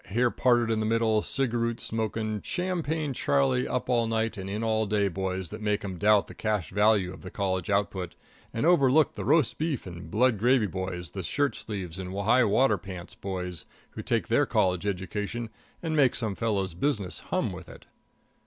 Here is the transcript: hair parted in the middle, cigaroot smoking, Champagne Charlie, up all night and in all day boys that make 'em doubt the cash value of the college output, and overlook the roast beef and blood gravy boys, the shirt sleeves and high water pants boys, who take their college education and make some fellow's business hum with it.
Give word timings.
hair 0.05 0.31
parted 0.31 0.71
in 0.73 0.79
the 0.79 0.85
middle, 0.87 1.21
cigaroot 1.21 1.79
smoking, 1.79 2.41
Champagne 2.41 3.13
Charlie, 3.13 3.67
up 3.67 3.87
all 3.87 4.07
night 4.07 4.35
and 4.35 4.49
in 4.49 4.63
all 4.63 4.87
day 4.87 5.07
boys 5.07 5.51
that 5.51 5.61
make 5.61 5.85
'em 5.85 5.99
doubt 5.99 6.25
the 6.25 6.33
cash 6.33 6.71
value 6.71 7.13
of 7.13 7.21
the 7.21 7.29
college 7.29 7.69
output, 7.69 8.15
and 8.51 8.65
overlook 8.65 9.13
the 9.13 9.23
roast 9.23 9.59
beef 9.59 9.85
and 9.85 10.09
blood 10.09 10.39
gravy 10.39 10.65
boys, 10.65 11.11
the 11.11 11.21
shirt 11.21 11.55
sleeves 11.55 11.99
and 11.99 12.15
high 12.19 12.43
water 12.43 12.79
pants 12.79 13.13
boys, 13.13 13.65
who 13.91 14.01
take 14.01 14.27
their 14.27 14.47
college 14.47 14.87
education 14.87 15.51
and 15.83 15.95
make 15.95 16.15
some 16.15 16.33
fellow's 16.33 16.73
business 16.73 17.19
hum 17.29 17.51
with 17.51 17.69
it. 17.69 17.85